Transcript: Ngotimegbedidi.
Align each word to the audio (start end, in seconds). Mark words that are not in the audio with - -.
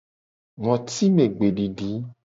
Ngotimegbedidi. 0.59 1.89